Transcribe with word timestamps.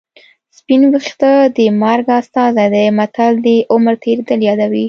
سپین 0.57 0.81
ویښته 0.91 1.31
د 1.57 1.59
مرګ 1.81 2.05
استازی 2.19 2.65
دی 2.73 2.85
متل 2.97 3.33
د 3.45 3.47
عمر 3.73 3.93
تېرېدل 4.03 4.39
یادوي 4.49 4.79